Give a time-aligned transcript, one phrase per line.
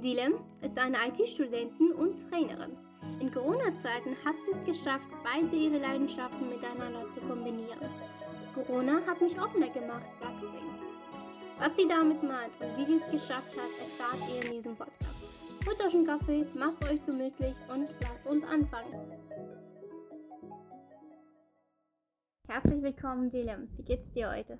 [0.00, 2.76] Dilem ist eine IT-Studentin und Trainerin.
[3.20, 7.78] In Corona-Zeiten hat sie es geschafft, beide ihre Leidenschaften miteinander zu kombinieren.
[8.54, 11.58] Corona hat mich offener gemacht, sagt sie.
[11.58, 15.18] Was sie damit meint und wie sie es geschafft hat, erfahrt ihr in diesem Podcast.
[15.66, 18.94] Holt euch einen Kaffee, macht es euch gemütlich und lasst uns anfangen.
[22.48, 23.68] Herzlich willkommen, Dilem.
[23.76, 24.58] Wie geht's dir heute?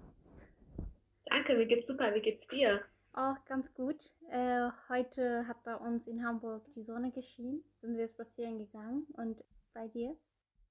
[1.25, 2.15] Danke, mir geht's super.
[2.15, 2.83] Wie geht's dir?
[3.13, 4.13] Auch ganz gut.
[4.29, 7.65] Äh, heute hat bei uns in Hamburg die Sonne geschienen.
[7.79, 9.07] Sind wir spazieren gegangen.
[9.15, 9.43] Und
[9.75, 10.17] bei dir?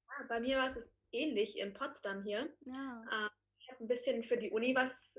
[0.08, 2.50] Ah, bei mir war es ähnlich in Potsdam hier.
[2.62, 3.04] Ja.
[3.12, 5.18] Äh, ich habe ein bisschen für die Uni was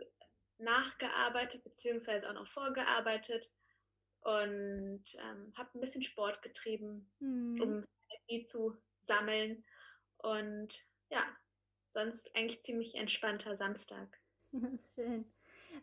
[0.59, 3.53] nachgearbeitet, beziehungsweise auch noch vorgearbeitet.
[4.23, 7.61] Und ähm, habe ein bisschen Sport getrieben, Hm.
[7.61, 7.85] um
[8.29, 9.65] Energie zu sammeln.
[10.19, 10.75] Und
[11.11, 11.23] ja,
[11.89, 14.19] sonst eigentlich ziemlich entspannter Samstag.
[14.53, 15.31] Das ist schön.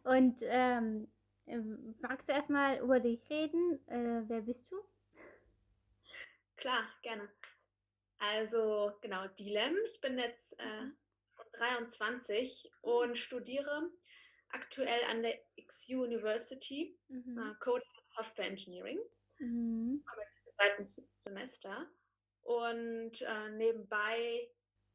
[0.04, 1.12] Und ähm,
[1.48, 3.80] ähm, magst du erstmal über dich reden?
[3.88, 4.76] Äh, wer bist du?
[6.58, 7.30] Klar, gerne.
[8.20, 9.76] Also genau, Dilem.
[9.94, 10.98] Ich bin jetzt äh, Mhm.
[11.54, 13.90] 23 und studiere
[14.50, 17.38] aktuell an der XU University Mhm.
[17.38, 19.00] äh, Coding und Software Engineering
[19.40, 20.04] Mhm.
[20.04, 20.86] im zweiten
[21.20, 21.90] Semester.
[22.42, 24.50] Und äh, nebenbei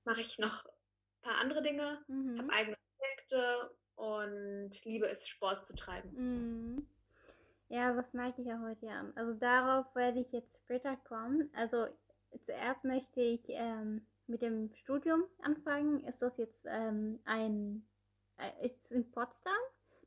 [0.05, 2.39] mache ich noch ein paar andere Dinge, Mhm.
[2.39, 6.12] habe eigene Projekte und liebe es, Sport zu treiben.
[6.15, 6.87] Mhm.
[7.69, 9.12] Ja, was mag ich ja heute an?
[9.17, 11.51] Also darauf werde ich jetzt später kommen.
[11.55, 11.87] Also
[12.41, 16.05] zuerst möchte ich ähm, mit dem Studium anfangen.
[16.05, 17.89] Ist das jetzt ähm, ein,
[18.37, 19.55] äh, ist es in Potsdam?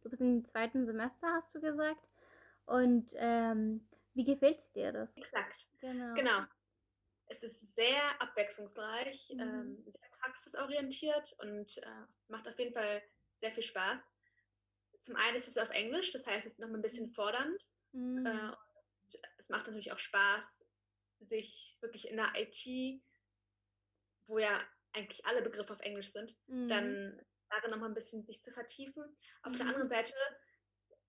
[0.04, 2.08] Du bist im zweiten Semester, hast du gesagt.
[2.68, 5.18] Und ähm, wie gefällt es dir das?
[5.18, 6.14] Exakt, Genau.
[6.14, 6.42] genau.
[7.28, 9.42] Es ist sehr abwechslungsreich, Mhm.
[9.42, 13.02] ähm, sehr praxisorientiert und äh, macht auf jeden Fall
[13.40, 14.00] sehr viel Spaß.
[15.02, 17.62] Zum einen ist es auf Englisch, das heißt, es ist noch ein bisschen fordernd.
[17.92, 18.26] Mhm.
[18.26, 20.66] Äh, und es macht natürlich auch Spaß,
[21.20, 23.02] sich wirklich in der IT,
[24.28, 24.60] wo ja
[24.94, 26.68] eigentlich alle Begriffe auf Englisch sind, Mhm.
[26.68, 29.04] dann darin nochmal ein bisschen sich zu vertiefen.
[29.44, 29.70] Auf der Mhm.
[29.72, 30.16] anderen Seite,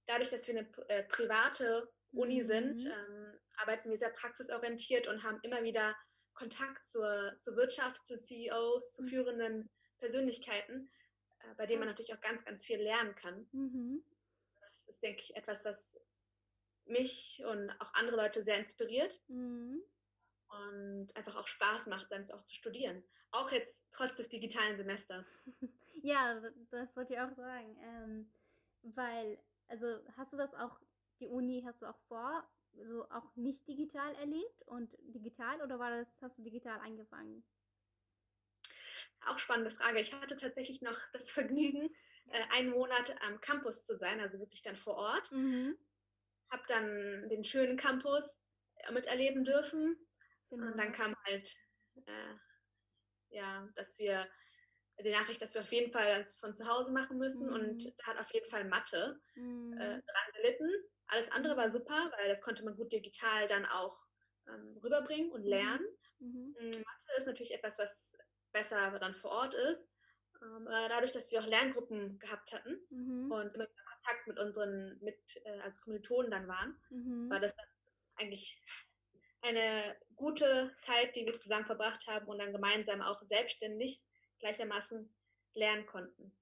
[0.06, 2.91] dadurch, dass wir eine äh, private Uni sind, Mhm.
[2.91, 5.97] ähm, arbeiten wir sehr praxisorientiert und haben immer wieder
[6.34, 9.06] Kontakt zur, zur Wirtschaft, zu CEOs, zu Mhm.
[9.09, 10.91] führenden Persönlichkeiten,
[11.56, 11.98] bei denen man Krass.
[11.98, 13.46] natürlich auch ganz, ganz viel lernen kann.
[13.52, 14.02] Mhm.
[14.60, 16.00] Das ist, denke ich, etwas, was
[16.86, 19.82] mich und auch andere Leute sehr inspiriert Mhm.
[20.48, 23.02] und einfach auch Spaß macht, dann auch zu studieren.
[23.32, 25.32] Auch jetzt trotz des digitalen Semesters.
[26.02, 26.38] Ja,
[26.70, 27.76] das wollte ich auch sagen.
[27.80, 28.30] Ähm,
[28.82, 30.78] weil, also hast du das auch,
[31.18, 35.90] die Uni hast du auch vor, so auch nicht digital erlebt und digital oder war
[35.90, 37.42] das, hast du digital angefangen?
[39.26, 40.00] Auch spannende Frage.
[40.00, 41.94] Ich hatte tatsächlich noch das Vergnügen,
[42.31, 45.31] äh, einen Monat am Campus zu sein, also wirklich dann vor Ort.
[45.32, 45.76] Mhm.
[46.50, 48.44] Habe dann den schönen Campus
[48.76, 49.97] äh, miterleben dürfen.
[50.50, 50.66] Genau.
[50.66, 51.53] Und dann kam halt,
[52.06, 52.34] äh,
[53.31, 54.28] ja, dass wir
[55.04, 57.48] die Nachricht, dass wir auf jeden Fall das von zu Hause machen müssen.
[57.48, 57.54] Mhm.
[57.54, 59.72] Und da hat auf jeden Fall Mathe Mhm.
[59.75, 60.70] äh, dran gelitten.
[61.09, 64.06] Alles andere war super, weil das konnte man gut digital dann auch
[64.48, 65.86] ähm, rüberbringen und lernen.
[66.19, 66.54] Mhm.
[66.59, 68.16] Mm, Mathe ist natürlich etwas, was
[68.56, 69.90] besser dann vor Ort ist.
[70.42, 73.30] Ähm, aber dadurch, dass wir auch Lerngruppen gehabt hatten Mhm.
[73.30, 77.28] und immer wieder Kontakt mit unseren mit, äh, also Kommilitonen dann waren, Mhm.
[77.28, 77.66] war das dann
[78.16, 78.62] eigentlich
[79.42, 84.04] eine gute Zeit, die wir zusammen verbracht haben und dann gemeinsam auch selbstständig
[84.38, 85.14] gleichermaßen
[85.54, 86.32] lernen konnten.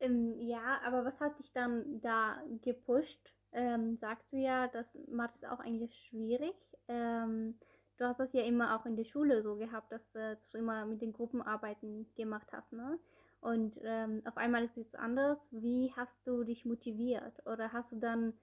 [0.00, 3.34] Ähm, ja, aber was hat dich dann da gepusht?
[3.52, 6.54] Ähm, sagst du ja, dass Mathe ist auch eigentlich schwierig.
[6.88, 7.58] Ähm,
[8.00, 10.58] du hast das ja immer auch in der Schule so gehabt, dass, äh, dass du
[10.58, 12.98] immer mit den Gruppenarbeiten gemacht hast, ne?
[13.40, 15.48] Und ähm, auf einmal ist es jetzt anders.
[15.52, 17.46] Wie hast du dich motiviert?
[17.46, 18.38] Oder hast du dann,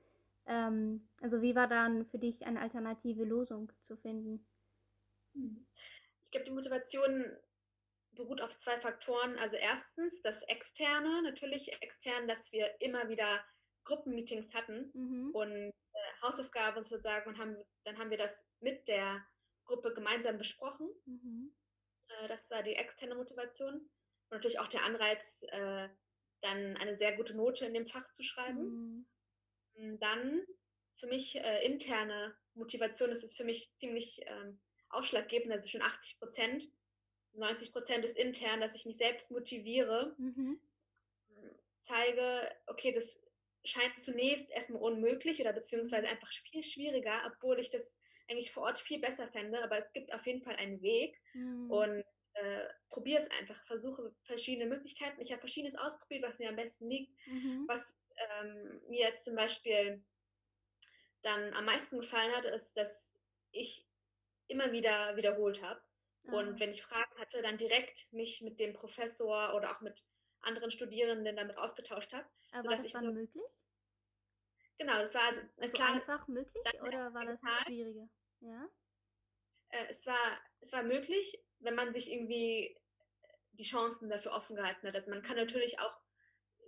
[0.48, 4.46] ähm, also wie war dann für dich eine alternative Lösung zu finden?
[5.34, 7.26] Ich glaube, die Motivation
[8.12, 9.38] beruht auf zwei Faktoren.
[9.38, 13.46] Also erstens das Externe, natürlich extern, dass wir immer wieder
[13.86, 15.30] Gruppenmeetings hatten Mhm.
[15.32, 17.56] und äh, Hausaufgaben sozusagen und haben,
[17.86, 19.24] dann haben wir das mit der
[19.68, 20.90] Gruppe gemeinsam besprochen.
[21.06, 21.54] Mhm.
[22.08, 23.76] Äh, das war die externe Motivation.
[23.76, 25.90] Und natürlich auch der Anreiz, äh,
[26.42, 29.08] dann eine sehr gute Note in dem Fach zu schreiben.
[29.76, 30.00] Mhm.
[30.00, 30.46] Dann
[30.96, 34.60] für mich äh, interne Motivation ist es für mich ziemlich ähm,
[34.90, 36.72] ausschlaggebend, also schon 80 Prozent.
[37.34, 40.60] 90 Prozent ist intern, dass ich mich selbst motiviere, Mhm.
[41.80, 43.22] zeige, okay, das
[43.64, 47.98] scheint zunächst erstmal unmöglich oder beziehungsweise einfach viel schwieriger, obwohl ich das
[48.30, 51.68] eigentlich vor Ort viel besser fände, aber es gibt auf jeden Fall einen Weg Mhm.
[51.68, 52.04] und
[52.34, 55.22] äh, probiere es einfach, versuche verschiedene Möglichkeiten.
[55.22, 57.68] Ich habe verschiedenes ausprobiert, was mir am besten liegt, Mhm.
[57.68, 58.00] was
[58.42, 60.06] ähm, mir jetzt zum Beispiel
[61.22, 63.18] dann am meisten gefallen hat, ist, dass
[63.52, 63.88] ich
[64.48, 65.84] immer wieder wiederholt habe.
[66.30, 70.06] Und Ah, wenn ich Fragen hatte, dann direkt mich mit dem Professor oder auch mit
[70.42, 73.42] anderen Studierenden damit ausgetauscht habe, aber war das ich dann so, möglich?
[74.78, 78.10] genau, das war also eine Also klare, einfach möglich oder war das schwieriger?
[78.42, 78.70] Ja?
[79.70, 82.78] äh, es war, es war möglich, wenn man sich irgendwie
[83.54, 84.96] die Chancen dafür offen gehalten hat.
[84.96, 85.38] Also man kann Mhm.
[85.38, 85.96] natürlich auch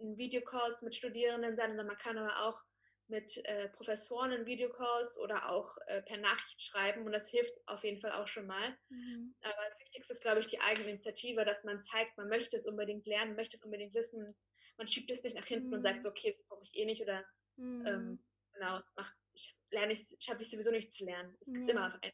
[0.01, 2.61] in Videocalls mit Studierenden sein oder man kann aber auch
[3.07, 7.83] mit äh, Professoren in Videocalls oder auch äh, per Nachricht schreiben und das hilft auf
[7.83, 8.77] jeden Fall auch schon mal.
[8.89, 9.33] Mhm.
[9.41, 12.67] Aber das Wichtigste ist, glaube ich, die eigene Initiative, dass man zeigt, man möchte es
[12.67, 14.35] unbedingt lernen, möchte es unbedingt wissen.
[14.77, 16.03] Man schiebt es nicht nach hinten und sagt, Mhm.
[16.03, 17.25] so, okay, das brauche ich eh nicht oder
[17.57, 17.85] Mhm.
[17.85, 18.23] ähm,
[18.53, 21.37] genau, es macht, ich lerne ich, schaffe ich sowieso nicht zu lernen.
[21.41, 21.69] Es gibt Ja.
[21.69, 22.11] immer ein,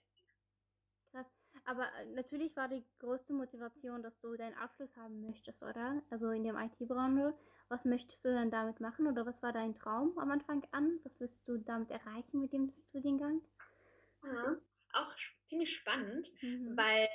[1.12, 1.31] Krass.
[1.63, 6.04] Aber äh, natürlich war die größte Motivation, dass du deinen Abschluss haben möchtest, oder?
[6.12, 7.33] Also in dem IT-Branche.
[7.69, 11.00] Was möchtest du dann damit machen oder was war dein Traum am Anfang an?
[11.04, 13.42] Was willst du damit erreichen mit dem Studiengang?
[14.24, 14.56] ja,
[14.94, 15.13] auch
[15.44, 16.75] ziemlich spannend, Mhm.
[16.75, 17.07] weil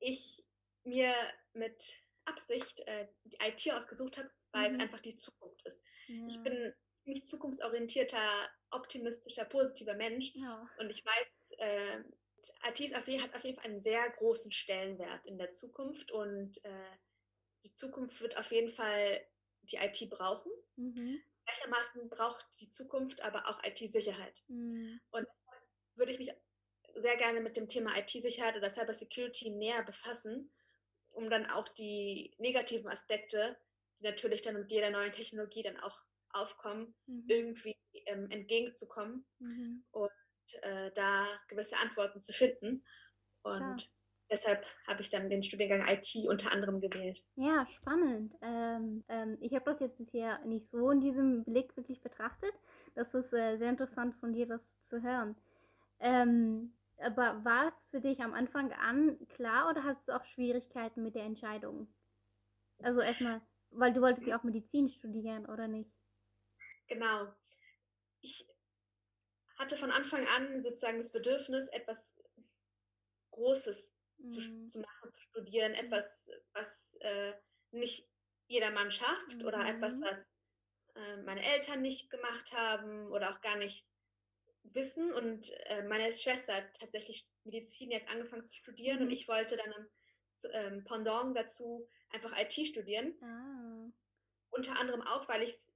[0.00, 0.44] ich
[0.84, 1.14] mir
[1.52, 1.82] mit
[2.24, 4.80] Absicht äh, die IT ausgesucht habe, weil es Mhm.
[4.80, 5.82] einfach die Zukunft ist.
[6.26, 6.42] Ich Ja.
[6.42, 6.74] bin ein
[7.08, 10.68] ziemlich zukunftsorientierter, optimistischer, positiver Mensch Ja.
[10.78, 12.00] und ich weiß, äh,
[12.68, 16.12] IT ist auf jeden, hat auf jeden Fall einen sehr großen Stellenwert in der Zukunft
[16.12, 16.96] und äh,
[17.64, 19.26] die Zukunft wird auf jeden Fall
[19.62, 20.52] die IT brauchen.
[20.76, 21.20] Mhm.
[21.46, 24.44] Gleichermaßen braucht die Zukunft aber auch IT-Sicherheit.
[24.48, 25.00] Mhm.
[25.10, 25.62] Und deshalb
[25.94, 26.30] würde ich mich
[26.94, 30.52] sehr gerne mit dem Thema IT-Sicherheit oder Cyber Security näher befassen,
[31.10, 33.56] um dann auch die negativen Aspekte,
[33.98, 35.98] die natürlich dann mit jeder neuen Technologie dann auch
[36.40, 37.26] aufkommen, Mhm.
[37.26, 37.76] irgendwie
[38.06, 39.82] ähm, entgegenzukommen Mhm.
[39.92, 40.10] und
[40.62, 42.84] äh, da gewisse Antworten zu finden.
[43.42, 43.90] Und
[44.30, 47.24] deshalb habe ich dann den Studiengang IT unter anderem gewählt.
[47.36, 48.34] Ja, spannend.
[48.42, 52.52] Ähm, ähm, ich habe das jetzt bisher nicht so in diesem Blick wirklich betrachtet.
[52.94, 55.36] Das ist äh, sehr interessant von dir, das zu hören.
[56.00, 61.02] Ähm, aber war es für dich am Anfang an klar oder hattest du auch Schwierigkeiten
[61.02, 61.88] mit der Entscheidung?
[62.82, 65.97] Also erstmal, weil du wolltest ja auch Medizin studieren, oder nicht?
[66.88, 67.34] Genau.
[68.20, 68.46] Ich
[69.58, 72.18] hatte von Anfang an sozusagen das Bedürfnis, etwas
[73.30, 73.94] Großes
[74.26, 74.70] zu, Mhm.
[74.72, 75.78] zu machen, zu studieren, Mhm.
[75.78, 77.34] etwas, was äh,
[77.70, 78.08] nicht
[78.48, 80.02] jedermann schafft oder etwas, Mhm.
[80.02, 80.34] was
[80.94, 83.86] äh, meine Eltern nicht gemacht haben oder auch gar nicht
[84.64, 85.12] wissen.
[85.12, 89.12] Und äh, meine Schwester hat tatsächlich Medizin jetzt angefangen zu studieren und Mhm.
[89.12, 89.88] ich wollte dann im
[90.52, 93.18] ähm, Pendant dazu einfach IT studieren.
[93.22, 93.90] Ah.
[94.50, 95.72] Unter anderem auch, weil ich es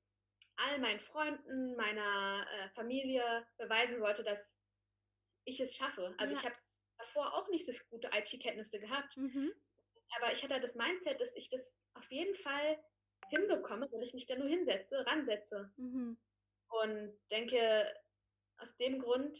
[0.56, 4.62] all meinen Freunden, meiner äh, Familie beweisen wollte, dass
[5.44, 6.14] ich es schaffe.
[6.18, 6.40] Also Ja.
[6.40, 6.56] ich habe
[6.98, 9.52] davor auch nicht so gute IT-Kenntnisse gehabt, Mhm.
[10.16, 12.82] aber ich hatte das Mindset, dass ich das auf jeden Fall
[13.28, 15.72] hinbekomme, wenn ich mich da nur hinsetze, ransetze.
[15.76, 16.18] Mhm.
[16.68, 17.94] Und denke,
[18.58, 19.38] aus dem Grund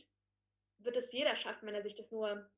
[0.78, 2.50] wird es jeder schaffen, wenn er sich das nur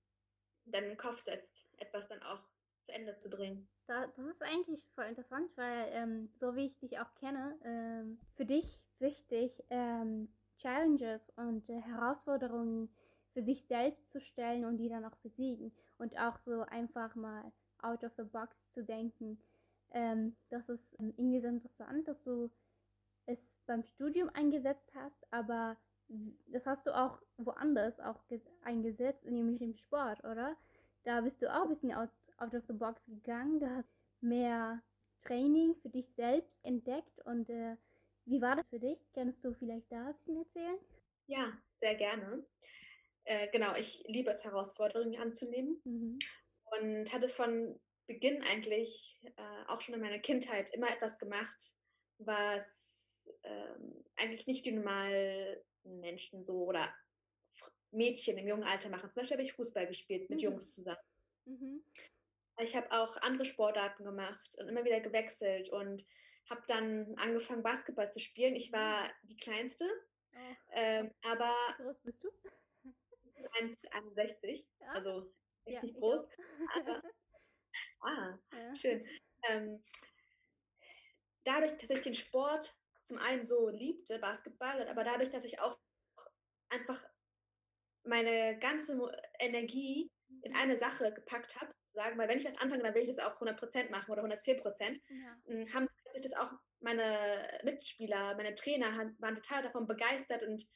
[0.65, 2.49] dann in den Kopf setzt, etwas dann auch
[2.85, 3.69] zu Ende zu bringen.
[3.87, 8.19] Da, das ist eigentlich voll interessant, weil ähm, so wie ich dich auch kenne, ähm,
[8.35, 10.29] für dich wichtig, ähm,
[10.59, 12.89] Challenges und äh, Herausforderungen
[13.33, 17.53] für sich selbst zu stellen und die dann auch besiegen und auch so einfach mal
[17.83, 19.39] out of the box zu denken.
[19.91, 22.51] Ähm, das ist ähm, irgendwie so interessant, dass du
[23.27, 25.77] es beim Studium eingesetzt hast, aber
[26.47, 30.57] das hast du auch woanders auch ges- eingesetzt, nämlich im Sport, oder?
[31.05, 32.11] Da bist du auch ein bisschen out,
[32.45, 33.61] out of the box gegangen.
[33.61, 33.89] Du hast
[34.21, 34.83] mehr
[35.23, 37.21] Training für dich selbst entdeckt.
[37.25, 37.77] Und äh,
[38.27, 38.99] wie war das für dich?
[39.15, 40.79] Kannst du vielleicht da ein bisschen erzählen?
[41.27, 42.45] Ja, sehr gerne.
[43.25, 46.19] Äh, genau, ich liebe es, Herausforderungen anzunehmen Mhm.
[46.79, 51.57] und hatte von Beginn eigentlich äh, auch schon in meiner Kindheit immer etwas gemacht,
[52.19, 56.95] was ähm, eigentlich nicht die normalen Menschen so oder
[57.93, 59.11] Mädchen im jungen Alter machen.
[59.11, 60.45] Zum Beispiel habe ich Fußball gespielt mit Mhm.
[60.45, 60.99] Jungs zusammen.
[61.47, 61.85] Mhm.
[62.61, 66.05] Ich habe auch andere Sportarten gemacht und immer wieder gewechselt und
[66.49, 68.55] habe dann angefangen, Basketball zu spielen.
[68.55, 69.85] Ich war die Kleinste,
[70.37, 72.29] Oh, ähm, aber wie groß bist du?
[73.59, 75.33] 1,61, Ja, also
[75.65, 76.29] echt ja, groß.
[76.81, 77.03] Aber,
[78.03, 78.77] ah, ja.
[78.77, 79.07] schön.
[79.49, 79.83] Ähm,
[81.45, 85.79] dadurch, dass ich den Sport zum einen so liebte, Basketball, aber dadurch, dass ich auch
[86.71, 87.03] einfach
[88.05, 88.97] meine ganze
[89.39, 90.11] Energie
[90.43, 90.57] in Mhm.
[90.57, 93.41] eine Sache gepackt habe, sozusagen, weil wenn ich was anfange, dann will ich das auch
[93.41, 95.37] 100% machen oder 110%, Ja.
[95.47, 100.67] m, haben sich das auch meine Mitspieler, meine Trainer waren total davon begeistert und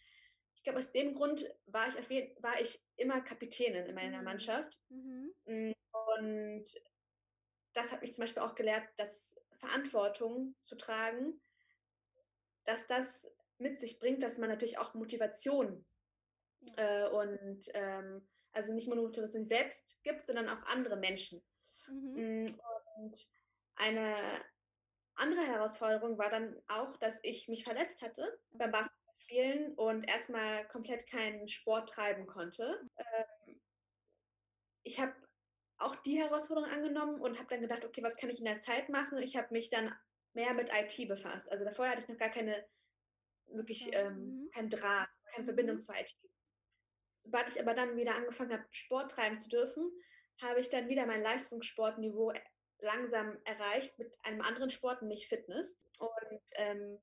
[0.54, 4.18] ich glaube, aus dem Grund war ich, auf jeden, war ich immer Kapitänin in meiner
[4.18, 4.24] Mhm.
[4.24, 4.80] Mannschaft.
[4.88, 5.34] Mhm.
[5.44, 6.64] Mm, Und
[7.74, 11.40] das hat mich zum Beispiel auch gelehrt, dass Verantwortung zu tragen,
[12.64, 15.84] dass das mit sich bringt, dass man natürlich auch Motivation
[16.76, 17.06] Ja.
[17.06, 21.42] Äh, und ähm, also nicht nur Motivation selbst gibt, sondern auch andere Menschen.
[21.88, 22.46] Mhm.
[22.46, 22.60] Mm,
[22.96, 23.28] und
[23.76, 24.16] eine
[25.14, 31.06] andere Herausforderung war dann auch, dass ich mich verletzt hatte beim Basketballspielen und erstmal komplett
[31.06, 32.88] keinen Sport treiben konnte.
[32.96, 33.60] Ähm,
[34.82, 35.14] ich habe
[35.78, 38.88] auch die Herausforderung angenommen und habe dann gedacht, okay, was kann ich in der Zeit
[38.88, 39.18] machen?
[39.18, 39.94] Ich habe mich dann
[40.34, 41.50] mehr mit IT befasst.
[41.50, 42.64] Also davor hatte ich noch gar keine,
[43.46, 44.50] wirklich ähm, mhm.
[44.52, 45.46] kein Draht, keine mhm.
[45.46, 46.14] Verbindung zur IT.
[47.18, 49.90] Sobald ich aber dann wieder angefangen habe, Sport treiben zu dürfen,
[50.40, 52.32] habe ich dann wieder mein Leistungssportniveau
[52.78, 55.80] langsam erreicht mit einem anderen Sport, nämlich Fitness.
[55.98, 56.98] Und ähm,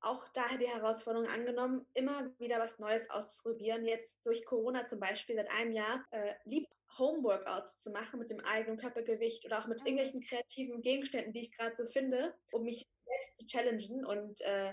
[0.00, 3.86] auch daher die Herausforderung angenommen, immer wieder was Neues auszuprobieren.
[3.86, 6.66] Jetzt durch Corona zum Beispiel seit einem Jahr äh, lieb
[6.98, 9.86] Homeworkouts zu machen mit dem eigenen Körpergewicht oder auch mit mhm.
[9.86, 14.04] irgendwelchen kreativen Gegenständen, die ich gerade so finde, um mich selbst zu challengen.
[14.04, 14.72] Und äh,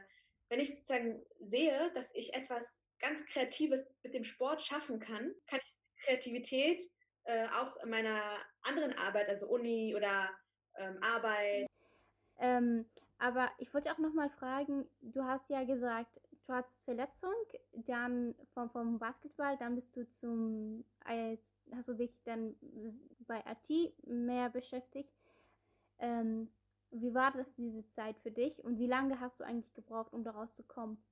[0.49, 5.59] wenn ich sozusagen sehe, dass ich etwas ganz Kreatives mit dem Sport schaffen kann, kann
[5.63, 6.81] ich Kreativität
[7.23, 8.21] äh, auch in meiner
[8.61, 10.29] anderen Arbeit, also Uni oder
[10.75, 11.67] ähm, Arbeit.
[12.39, 12.85] Ähm,
[13.19, 17.33] aber ich wollte auch noch mal fragen, du hast ja gesagt, du hattest Verletzung,
[17.73, 21.37] dann vom, vom Basketball, dann bist du zum, äh,
[21.75, 22.55] hast du dich dann
[23.27, 25.13] bei IT mehr beschäftigt.
[25.99, 26.49] Ähm,
[26.91, 30.23] wie war das diese Zeit für dich und wie lange hast du eigentlich gebraucht, um
[30.23, 31.03] daraus zu kommen?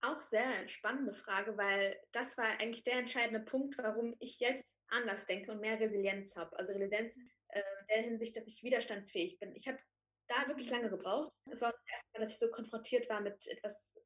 [0.00, 5.26] Auch sehr spannende Frage, weil das war eigentlich der entscheidende Punkt, warum ich jetzt anders
[5.26, 6.58] denke und mehr Resilienz habe.
[6.58, 7.16] Also Resilienz
[7.48, 9.54] äh, in der Hinsicht, dass ich widerstandsfähig bin.
[9.54, 9.78] Ich habe
[10.26, 11.32] da wirklich lange gebraucht.
[11.50, 13.96] Es war das erste Mal, dass ich so konfrontiert war mit etwas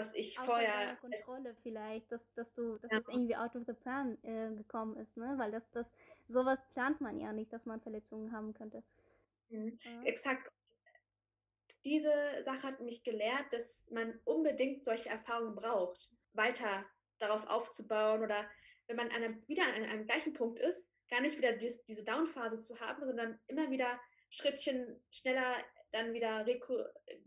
[0.00, 0.96] was ich Außer vorher.
[0.96, 2.98] Kontrolle vielleicht, dass, dass du, dass ja.
[2.98, 5.34] es irgendwie out of the plan äh, gekommen ist, ne?
[5.36, 5.92] Weil das, das,
[6.28, 8.82] sowas plant man ja nicht, dass man Verletzungen haben könnte.
[9.50, 9.78] Mhm.
[9.82, 10.02] Ja.
[10.04, 10.50] Exakt.
[11.84, 12.12] Diese
[12.44, 16.84] Sache hat mich gelehrt, dass man unbedingt solche Erfahrungen braucht, weiter
[17.18, 18.48] darauf aufzubauen oder
[18.86, 21.84] wenn man an einem, wieder an einem, einem gleichen Punkt ist, gar nicht wieder dies,
[21.84, 25.56] diese Down-Phase zu haben, sondern immer wieder Schrittchen schneller
[25.92, 26.46] dann wieder,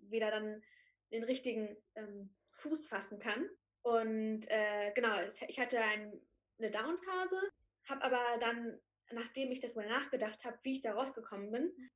[0.10, 0.63] wieder dann
[1.12, 3.50] den richtigen ähm, Fuß fassen kann.
[3.82, 5.13] Und äh, genau,
[5.48, 6.22] ich hatte ein,
[6.58, 7.51] eine Down-Phase,
[7.89, 8.80] habe aber dann,
[9.12, 11.92] nachdem ich darüber nachgedacht habe, wie ich da rausgekommen bin,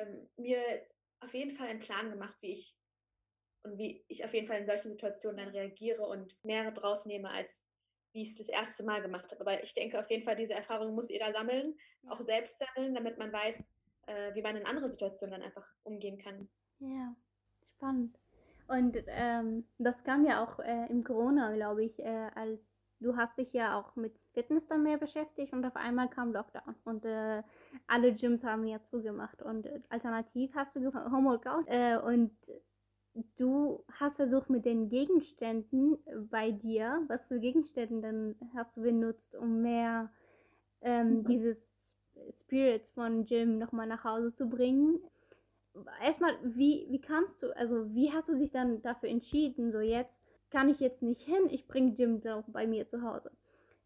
[0.00, 0.60] ähm, mir
[1.20, 2.76] auf jeden Fall einen Plan gemacht, wie ich
[3.62, 7.30] und wie ich auf jeden Fall in solchen Situationen dann reagiere und mehr draus nehme,
[7.30, 7.66] als
[8.12, 9.40] wie ich es das erste Mal gemacht habe.
[9.40, 11.76] Aber ich denke auf jeden Fall, diese Erfahrung muss jeder sammeln,
[12.08, 13.72] auch selbst sammeln, damit man weiß,
[14.06, 16.48] äh, wie man in anderen Situationen dann einfach umgehen kann.
[16.78, 17.14] Ja,
[17.76, 18.18] spannend.
[18.68, 23.38] Und ähm, das kam ja auch äh, im Corona, glaube ich, äh, als du hast
[23.38, 27.42] dich ja auch mit Fitness dann mehr beschäftigt und auf einmal kam Lockdown und äh,
[27.86, 32.32] alle Gyms haben ja zugemacht und alternativ hast du Homeworkout äh, und
[33.36, 35.98] du hast versucht mit den Gegenständen
[36.30, 40.10] bei dir, was für Gegenstände dann hast du benutzt, um mehr
[40.80, 41.24] ähm, mhm.
[41.24, 41.96] dieses
[42.30, 45.00] Spirit von Gym nochmal nach Hause zu bringen
[46.02, 50.20] erstmal, wie, wie kamst du, also wie hast du dich dann dafür entschieden, so jetzt
[50.50, 53.30] kann ich jetzt nicht hin, ich bringe Jim doch bei mir zu Hause.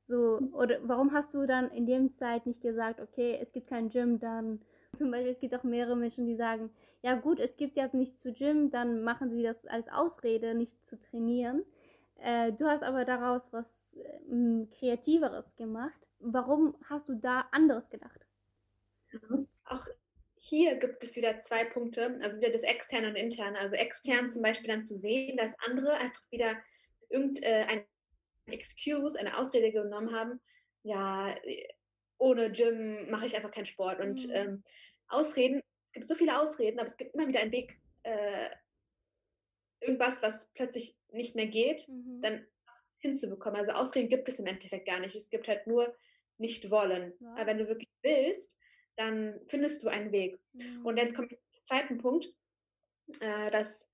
[0.04, 3.88] So, oder warum hast du dann in dem Zeit nicht gesagt, okay, es gibt kein
[3.88, 4.60] Gym, dann
[4.96, 6.70] zum Beispiel, es gibt auch mehrere Menschen, die sagen,
[7.02, 10.72] ja gut, es gibt ja nichts zu Gym, dann machen sie das als Ausrede, nicht
[10.86, 11.64] zu trainieren.
[12.16, 16.06] Äh, du hast aber daraus was äh, Kreativeres gemacht.
[16.20, 18.26] Warum hast du da anderes gedacht?
[19.64, 19.86] Auch
[20.44, 23.58] hier gibt es wieder zwei Punkte, also wieder das Externe und Interne.
[23.58, 26.56] Also extern zum Beispiel dann zu sehen, dass andere einfach wieder
[27.08, 27.84] irgendein
[28.46, 30.40] äh, Excuse, eine Ausrede genommen haben,
[30.82, 31.32] ja,
[32.18, 34.00] ohne Gym mache ich einfach keinen Sport.
[34.00, 34.34] Und mhm.
[34.34, 34.62] ähm,
[35.06, 38.50] Ausreden, es gibt so viele Ausreden, aber es gibt immer wieder einen Weg, äh,
[39.80, 42.20] irgendwas, was plötzlich nicht mehr geht, mhm.
[42.20, 42.46] dann
[42.98, 43.60] hinzubekommen.
[43.60, 45.14] Also Ausreden gibt es im Endeffekt gar nicht.
[45.14, 45.96] Es gibt halt nur
[46.38, 47.14] nicht wollen.
[47.20, 47.32] Ja.
[47.34, 48.56] Aber wenn du wirklich willst,
[48.96, 50.38] dann findest du einen Weg.
[50.52, 50.84] Mhm.
[50.84, 52.32] Und jetzt kommt der zweite Punkt,
[53.20, 53.88] äh, dass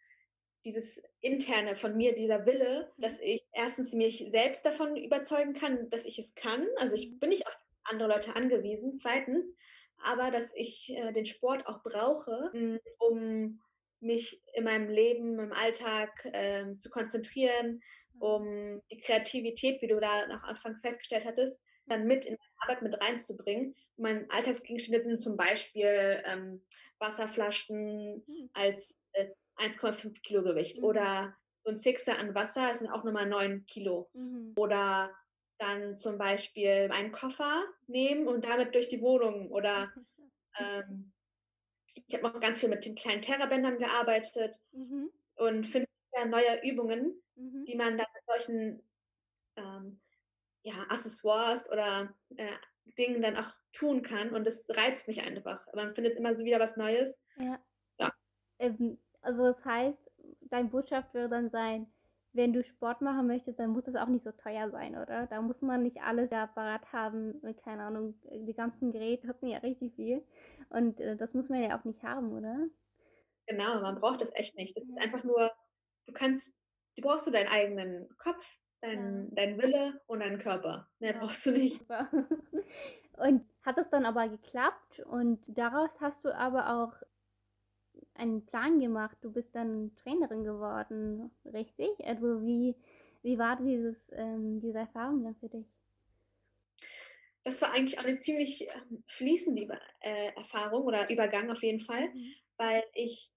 [0.65, 3.03] dieses interne von mir, dieser Wille, mhm.
[3.03, 6.67] dass ich erstens mich selbst davon überzeugen kann, dass ich es kann.
[6.77, 7.19] Also ich mhm.
[7.19, 8.95] bin nicht auf andere Leute angewiesen.
[8.95, 9.57] Zweitens,
[9.99, 12.53] aber dass ich äh, den Sport auch brauche,
[12.99, 13.61] um
[14.01, 17.83] mich in meinem Leben, im Alltag äh, zu konzentrieren,
[18.15, 18.23] mhm.
[18.23, 22.83] um die Kreativität, wie du da nach Anfangs festgestellt hattest, dann mit in meine Arbeit
[22.83, 23.75] mit reinzubringen.
[23.97, 26.63] Mein Alltagsgegenstände sind zum Beispiel ähm,
[26.99, 28.51] Wasserflaschen mhm.
[28.53, 30.85] als äh, 1,5 Kilo Gewicht mhm.
[30.85, 34.09] oder so ein Sixer an Wasser sind auch nochmal 9 Kilo.
[34.13, 34.55] Mhm.
[34.57, 35.11] Oder
[35.59, 39.93] dann zum Beispiel einen Koffer nehmen und damit durch die Wohnung oder
[40.59, 41.13] ähm,
[42.07, 45.11] ich habe noch ganz viel mit den kleinen Terrabändern gearbeitet mhm.
[45.35, 45.89] und finde
[46.27, 47.65] neue Übungen, mhm.
[47.65, 48.83] die man dann mit solchen
[50.69, 52.53] ja, Accessoires oder äh,
[52.99, 55.67] Dingen dann auch tun kann und das reizt mich einfach.
[55.75, 57.23] Man findet immer so wieder was Neues.
[57.37, 57.59] Ja.
[57.99, 58.13] Ja.
[58.59, 60.11] Ähm, also das heißt,
[60.43, 61.87] dein Botschaft würde dann sein,
[62.33, 65.27] wenn du Sport machen möchtest, dann muss das auch nicht so teuer sein, oder?
[65.27, 69.59] Da muss man nicht alles ja parat haben, keine Ahnung, die ganzen Geräte kosten ja
[69.59, 70.25] richtig viel.
[70.69, 72.69] Und äh, das muss man ja auch nicht haben, oder?
[73.47, 74.77] Genau, man braucht das echt nicht.
[74.77, 75.51] Das ist einfach nur,
[76.07, 76.55] du kannst,
[76.97, 78.45] du brauchst du deinen eigenen Kopf,
[78.81, 79.35] dein, Ja.
[79.35, 80.89] dein Wille und deinen Körper.
[80.99, 81.21] Mehr Ja.
[81.21, 81.85] brauchst du nicht.
[83.19, 86.95] Und hat es dann aber geklappt und daraus hast du aber auch
[88.15, 89.17] einen Plan gemacht.
[89.23, 91.91] Du bist dann Trainerin geworden, richtig?
[92.05, 92.77] Also wie,
[93.23, 95.67] wie war dieses, ähm, diese Erfahrung dann für dich?
[97.45, 101.81] Das war eigentlich auch eine ziemlich ähm, fließende Über äh, Erfahrung oder Übergang auf jeden
[101.81, 102.35] Fall, Mhm.
[102.57, 103.33] weil ich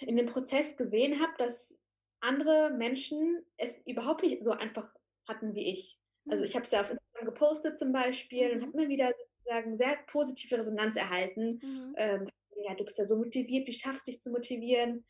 [0.00, 1.78] in dem Prozess gesehen habe, dass
[2.20, 4.94] andere Menschen es überhaupt nicht so einfach
[5.28, 6.00] hatten wie ich.
[6.28, 6.44] Also Mhm.
[6.44, 8.62] ich habe es ja auf Instagram gepostet zum Beispiel und Mhm.
[8.62, 11.62] habe immer wieder sozusagen sehr positive Resonanz erhalten.
[11.62, 11.94] Mhm.
[11.96, 12.28] Ähm,
[12.64, 15.04] ja, du bist ja so motiviert, wie schaffst du dich zu motivieren?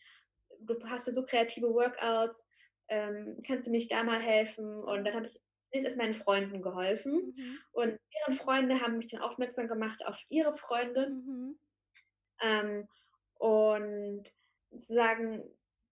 [0.61, 2.47] Du hast ja so kreative Workouts,
[2.89, 4.83] ähm, kannst du mich da mal helfen?
[4.85, 5.41] Und dann habe ich
[5.85, 7.65] erst meinen Freunden geholfen Mhm.
[7.73, 11.17] und deren Freunde haben mich dann aufmerksam gemacht auf ihre Freunde.
[11.27, 11.59] Mhm.
[12.41, 12.89] Ähm,
[13.35, 14.25] und
[14.71, 15.43] sozusagen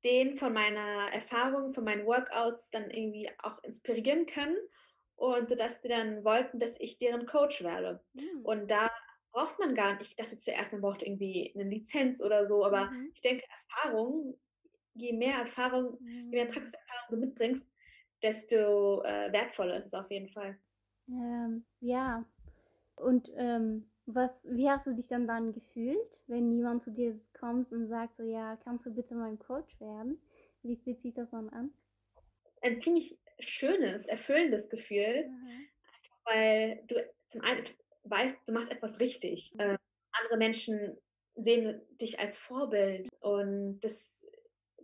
[0.04, 4.56] den von meiner Erfahrung, von meinen Workouts dann irgendwie auch inspirieren können
[5.16, 8.04] und sodass die dann wollten, dass ich deren Coach werde.
[8.14, 8.42] Mhm.
[8.42, 8.90] Und da
[9.32, 12.90] braucht man gar nicht, ich dachte zuerst, man braucht irgendwie eine Lizenz oder so, aber
[12.90, 13.12] Mhm.
[13.14, 14.40] ich denke, Erfahrung,
[14.94, 16.52] je mehr Erfahrung, je mehr Mhm.
[16.52, 17.70] Praxiserfahrung du mitbringst,
[18.22, 20.58] desto äh, wertvoller ist es auf jeden Fall.
[21.08, 22.24] Ähm, ja.
[22.96, 27.72] Und ähm, was, wie hast du dich dann dann gefühlt, wenn jemand zu dir kommt
[27.72, 30.20] und sagt so, ja, kannst du bitte mein Coach werden?
[30.62, 31.72] Wie fühlt sich das dann an?
[32.48, 35.68] Es ist ein ziemlich schönes, erfüllendes Gefühl, Mhm.
[36.24, 36.94] weil du
[37.26, 37.64] zum einen
[38.04, 39.52] weißt, du machst etwas richtig.
[39.54, 39.60] Mhm.
[39.60, 39.76] Äh,
[40.12, 40.98] andere Menschen
[41.34, 44.26] sehen dich als Vorbild und das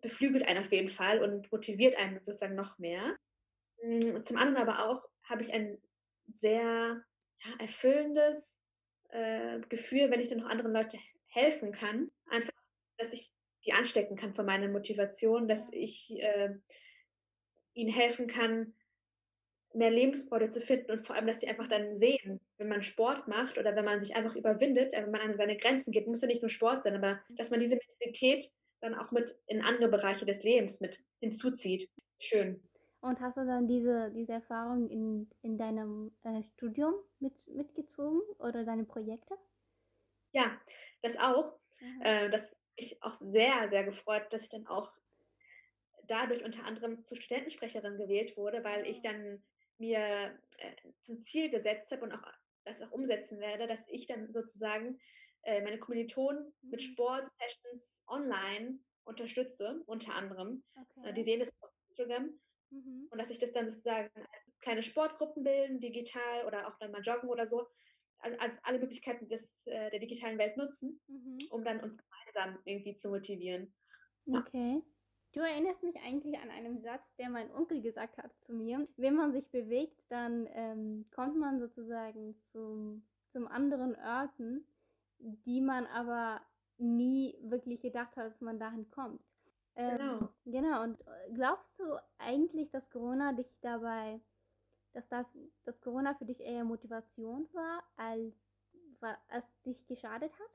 [0.00, 3.16] beflügelt einen auf jeden Fall und motiviert einen sozusagen noch mehr.
[3.82, 5.78] Mm, Zum anderen aber auch habe ich ein
[6.28, 7.04] sehr
[7.44, 8.62] ja, erfüllendes
[9.12, 12.10] äh, Gefühl, wenn ich dann noch anderen Leuten helfen kann.
[12.30, 12.52] Einfach,
[12.98, 13.30] dass ich
[13.64, 16.54] die anstecken kann von meiner Motivation, dass ich äh,
[17.74, 18.74] ihnen helfen kann,
[19.72, 23.28] mehr Lebensfreude zu finden und vor allem, dass sie einfach dann sehen, wenn man Sport
[23.28, 26.22] macht oder wenn man sich einfach überwindet, äh, wenn man an seine Grenzen geht, muss
[26.22, 29.88] ja nicht nur Sport sein, aber dass man diese Mentalität dann auch mit in andere
[29.88, 31.88] Bereiche des Lebens mit hinzuzieht.
[32.18, 32.62] Schön.
[33.02, 38.64] Und hast du dann diese, diese Erfahrung in, in deinem äh, Studium mit, mitgezogen oder
[38.64, 39.36] deine Projekte?
[40.32, 40.60] Ja,
[41.02, 41.58] das auch.
[41.80, 42.00] Mhm.
[42.00, 44.96] Äh, das mich auch sehr, sehr gefreut, dass ich dann auch
[46.06, 49.42] dadurch unter anderem zur Studentensprecherin gewählt wurde, weil ich dann
[49.78, 52.22] mir äh, zum Ziel gesetzt habe und auch
[52.64, 54.98] das auch umsetzen werde, dass ich dann sozusagen
[55.42, 56.82] äh, meine Kommilitonen mit Mhm.
[56.82, 60.64] Sportsessions online unterstütze, unter anderem.
[61.02, 61.24] Äh, die Okay.
[61.24, 62.38] sehen das auf Instagram
[62.70, 63.08] Mhm.
[63.10, 67.02] und dass ich das dann sozusagen als kleine Sportgruppen bilden, digital oder auch dann mal
[67.02, 67.66] joggen oder so,
[68.18, 71.38] al- als alle Möglichkeiten des, äh, der digitalen Welt nutzen, Mhm.
[71.50, 73.72] um dann uns gemeinsam irgendwie zu motivieren.
[74.26, 74.40] Ja.
[74.40, 74.82] Okay.
[75.32, 78.88] Du erinnerst mich eigentlich an einen Satz, der mein Onkel gesagt hat zu mir.
[78.96, 84.66] Wenn man sich bewegt, dann ähm, kommt man sozusagen zum, zum anderen Orten,
[85.18, 86.40] die man aber
[86.78, 89.22] nie wirklich gedacht hat, dass man dahin kommt.
[89.76, 90.34] Ähm, Genau.
[90.44, 94.20] genau, und äh, glaubst du eigentlich, dass Corona dich dabei,
[94.92, 95.24] dass, da,
[95.64, 98.52] dass Corona für dich eher Motivation war, als,
[99.28, 100.50] als dich geschadet hat?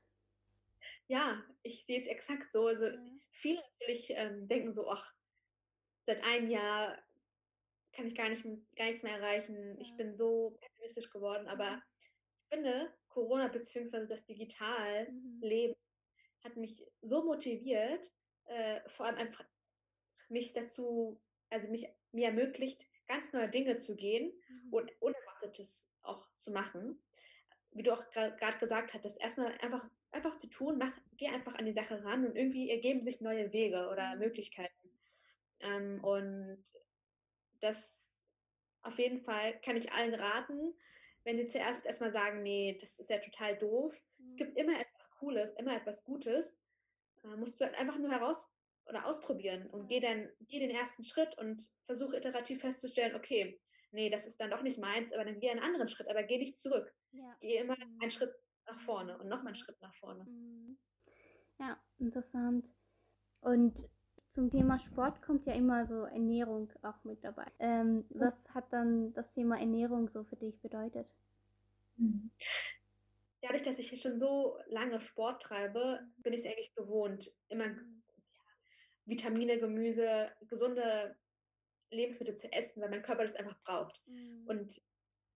[1.08, 2.68] Ja, ich sehe es exakt so.
[2.68, 3.20] Also Ja.
[3.32, 5.14] viele natürlich ähm, denken so, ach,
[6.04, 6.98] seit einem Jahr
[7.94, 8.44] kann ich gar, nicht,
[8.76, 9.80] gar nichts mehr erreichen.
[9.80, 9.98] Ich Ja.
[9.98, 11.48] bin so pessimistisch geworden.
[11.48, 11.82] Aber Mhm.
[12.44, 14.08] ich finde, Corona bzw.
[14.08, 14.26] das
[15.08, 15.46] Mhm.
[15.46, 15.76] Digitalleben
[16.44, 18.06] hat mich so motiviert,
[18.48, 19.44] äh, vor allem einfach
[20.30, 24.72] mich dazu, also mich mir ermöglicht, ganz neue Dinge zu gehen Mhm.
[24.72, 27.02] und Unerwartetes auch zu machen.
[27.72, 31.66] Wie du auch gerade gesagt hattest, erstmal einfach, einfach zu tun, mach, geh einfach an
[31.66, 34.20] die Sache ran und irgendwie ergeben sich neue Wege oder Mhm.
[34.20, 34.90] Möglichkeiten.
[35.60, 36.64] Ähm, und
[37.60, 38.22] das
[38.82, 40.74] auf jeden Fall kann ich allen raten,
[41.24, 44.02] wenn sie zuerst erstmal sagen, nee, das ist ja total doof.
[44.26, 44.38] Es Mhm.
[44.38, 46.60] gibt immer etwas Cooles, immer etwas Gutes.
[47.26, 48.48] Äh, musst du halt einfach nur heraus
[48.86, 53.60] oder ausprobieren und geh dann, geh den ersten Schritt und versuche iterativ festzustellen, okay,
[53.92, 56.38] nee, das ist dann doch nicht meins, aber dann geh einen anderen Schritt, aber geh
[56.38, 56.94] nicht zurück.
[57.12, 57.36] Ja.
[57.42, 58.00] Geh immer Mhm.
[58.02, 58.36] einen Schritt
[58.68, 59.22] nach vorne Mhm.
[59.22, 59.64] und nochmal einen Mhm.
[59.64, 60.30] Schritt nach vorne.
[60.30, 60.78] Mhm.
[61.60, 62.74] Ja, interessant.
[63.42, 63.90] Und
[64.32, 67.48] zum Thema Sport kommt ja immer so Ernährung auch mit dabei.
[67.60, 71.08] Ähm, was hat dann das Thema Ernährung so für dich bedeutet?
[73.46, 77.76] Dadurch, dass ich schon so lange Sport treibe, bin ich es eigentlich gewohnt, immer ja,
[79.06, 81.16] Vitamine, Gemüse, gesunde
[81.92, 84.02] Lebensmittel zu essen, weil mein Körper das einfach braucht.
[84.08, 84.48] Mhm.
[84.48, 84.82] Und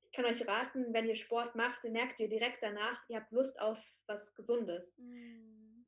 [0.01, 3.31] ich kann euch raten, wenn ihr Sport macht, dann merkt ihr direkt danach, ihr habt
[3.31, 4.97] Lust auf was Gesundes.
[4.97, 5.85] Mhm.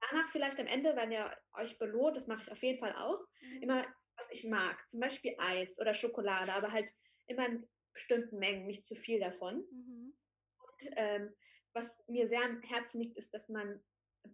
[0.00, 3.18] Danach vielleicht am Ende, wenn ihr euch belohnt, das mache ich auf jeden Fall auch,
[3.40, 3.62] mhm.
[3.62, 3.84] immer
[4.16, 4.86] was ich mag.
[4.86, 6.94] Zum Beispiel Eis oder Schokolade, aber halt
[7.26, 9.66] immer in bestimmten Mengen, nicht zu viel davon.
[9.72, 10.14] Mhm.
[10.58, 11.34] Und ähm,
[11.74, 13.82] was mir sehr am Herzen liegt, ist, dass man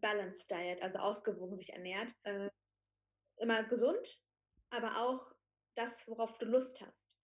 [0.01, 2.15] Balanced Diet, also ausgewogen sich ernährt.
[2.23, 2.51] Äh,
[3.37, 4.23] immer gesund,
[4.71, 5.35] aber auch
[5.75, 7.17] das, worauf du Lust hast.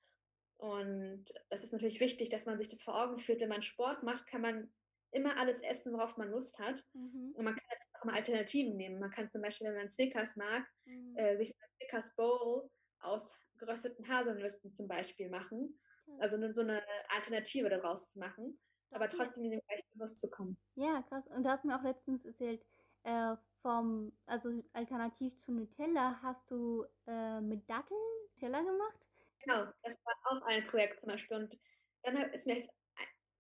[0.59, 3.41] Und das ist natürlich wichtig, dass man sich das vor Augen führt.
[3.41, 4.73] Wenn man Sport macht, kann man
[5.11, 6.83] immer alles essen, worauf man Lust hat.
[6.95, 7.35] Mhm.
[7.35, 7.65] Und man kann
[8.01, 8.99] auch mal Alternativen nehmen.
[8.99, 11.17] Man kann zum Beispiel, wenn man Snickers mag, mhm.
[11.17, 15.79] äh, sich eine Snickers Bowl aus gerösteten Haselnüssen zum Beispiel machen.
[16.19, 18.59] Also so eine Alternative daraus zu machen,
[18.91, 20.57] aber trotzdem in den gleichen Genuss zu kommen.
[20.75, 21.27] Ja, krass.
[21.29, 22.65] Und du hast mir auch letztens erzählt,
[23.05, 28.01] äh, vom, also alternativ zu Nutella hast du äh, mit Datteln
[28.35, 29.07] Nutella gemacht?
[29.41, 31.37] Genau, das war auch ein Projekt zum Beispiel.
[31.37, 31.59] Und
[32.03, 32.63] dann ist mir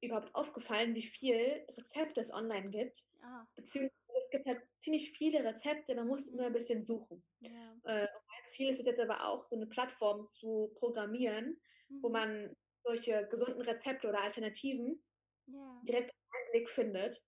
[0.00, 3.04] überhaupt aufgefallen, wie viel Rezepte es online gibt.
[3.22, 3.46] Ah.
[3.54, 7.22] Beziehungsweise es gibt halt ziemlich viele Rezepte, man muss nur ein bisschen suchen.
[7.40, 7.50] Ja.
[7.84, 12.02] Äh, mein Ziel ist es jetzt aber auch, so eine Plattform zu programmieren, mhm.
[12.02, 15.02] wo man solche gesunden Rezepte oder Alternativen
[15.46, 15.80] ja.
[15.82, 17.22] direkt einen Blick findet.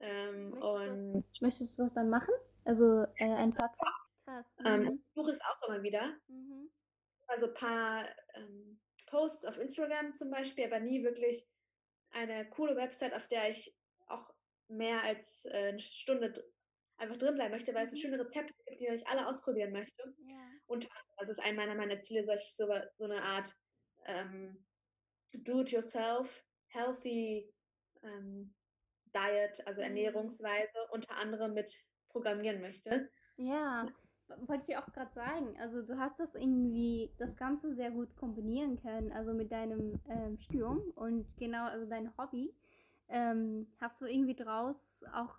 [0.00, 2.34] Ähm, möchtest, und du das, möchtest du das dann machen?
[2.64, 3.92] Also äh, ein Plattform?
[4.24, 4.46] Krass.
[4.64, 5.02] Ähm, mhm.
[5.06, 6.14] ich suche es auch immer wieder.
[6.28, 6.70] Mhm
[7.28, 11.46] also ein paar ähm, Posts auf Instagram zum Beispiel, aber nie wirklich
[12.10, 13.76] eine coole Website, auf der ich
[14.08, 14.34] auch
[14.68, 16.32] mehr als äh, eine Stunde
[16.96, 17.98] einfach drin bleiben möchte, weil es mhm.
[17.98, 20.02] schöne Rezepte gibt, die ich alle ausprobieren möchte.
[20.26, 20.36] Ja.
[20.66, 22.66] Und das ist ein meiner meiner Ziele, solch, so,
[22.96, 23.54] so eine Art
[24.06, 24.66] ähm,
[25.32, 27.52] Do-it-yourself, healthy
[28.02, 28.54] ähm,
[29.14, 29.88] Diet, also mhm.
[29.88, 31.72] Ernährungsweise, unter anderem mit
[32.08, 33.10] programmieren möchte.
[33.36, 33.86] Ja,
[34.46, 35.58] wollte ich auch gerade sagen.
[35.60, 40.38] Also du hast das irgendwie, das Ganze sehr gut kombinieren können, also mit deinem ähm,
[40.38, 42.54] Studium und genau, also dein Hobby.
[43.08, 45.38] Ähm, hast du irgendwie draus auch,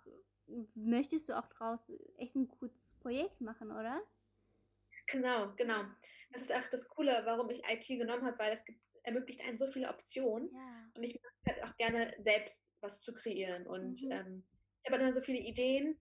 [0.74, 1.80] möchtest du auch draus
[2.18, 4.00] echt ein gutes Projekt machen, oder?
[5.06, 5.84] Genau, genau.
[6.32, 9.58] Das ist auch das Coole, warum ich IT genommen habe, weil es gibt, ermöglicht einen
[9.58, 10.90] so viele Optionen ja.
[10.94, 14.12] und ich mag halt auch gerne selbst was zu kreieren und mhm.
[14.12, 14.44] ähm,
[14.82, 15.98] ich habe immer so viele Ideen,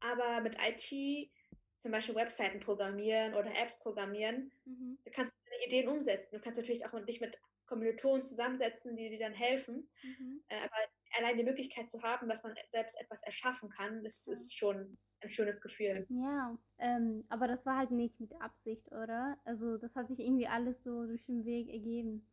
[0.00, 1.30] aber mit IT
[1.76, 4.98] zum Beispiel Webseiten programmieren oder Apps programmieren, mhm.
[5.04, 6.36] du kannst deine Ideen umsetzen.
[6.36, 9.88] Du kannst natürlich auch dich mit Kommilitonen zusammensetzen, die dir dann helfen.
[10.02, 10.42] Mhm.
[10.48, 10.76] Äh, aber
[11.16, 15.30] allein die Möglichkeit zu haben, dass man selbst etwas erschaffen kann, das ist schon ein
[15.30, 16.06] schönes Gefühl.
[16.08, 19.36] Ja, ähm, aber das war halt nicht mit Absicht, oder?
[19.44, 22.26] Also das hat sich irgendwie alles so durch den Weg ergeben.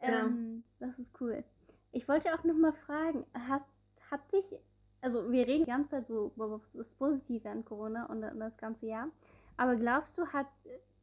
[0.00, 0.86] Ähm, ja.
[0.86, 1.44] Das ist cool.
[1.92, 3.66] Ich wollte auch noch mal fragen, hast,
[4.10, 4.44] hat dich
[5.02, 8.86] also wir reden die ganze Zeit so über das Positive an Corona und das ganze
[8.86, 9.08] Jahr.
[9.56, 10.46] Aber glaubst du, hat